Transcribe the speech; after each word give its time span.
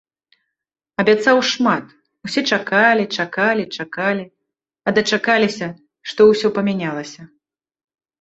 Абяцаў 1.01 1.37
шмат, 1.49 1.91
усе 2.27 2.41
чакалі, 2.55 3.03
чакалі, 3.23 3.65
чакалі, 3.83 4.23
а 4.87 4.95
дачакаліся, 4.99 5.67
што 6.13 6.21
ўсё 6.31 6.47
памянялася. 6.57 7.21